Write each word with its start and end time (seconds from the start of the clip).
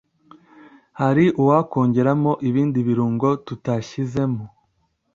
hari 0.99 1.25
uwakongeramo 1.41 2.31
ibindi 2.49 2.79
birungo 2.87 3.27
tutashyizemo. 3.45 4.43